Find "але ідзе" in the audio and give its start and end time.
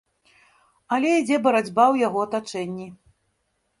0.95-1.37